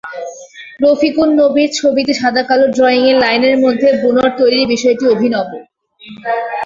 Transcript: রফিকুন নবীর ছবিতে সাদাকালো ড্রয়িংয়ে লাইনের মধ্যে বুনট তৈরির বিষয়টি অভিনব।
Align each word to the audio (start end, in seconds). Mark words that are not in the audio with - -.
রফিকুন 0.83 1.29
নবীর 1.39 1.69
ছবিতে 1.79 2.13
সাদাকালো 2.13 2.65
ড্রয়িংয়ে 2.75 3.13
লাইনের 3.23 3.55
মধ্যে 3.63 3.87
বুনট 4.01 4.31
তৈরির 4.39 4.65
বিষয়টি 4.73 5.03
অভিনব। 5.13 5.47